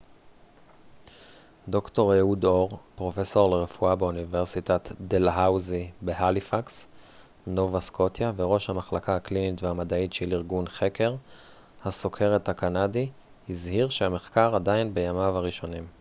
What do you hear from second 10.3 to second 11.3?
ארגון חקר